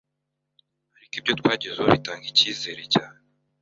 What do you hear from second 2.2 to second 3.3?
icyizere cyane"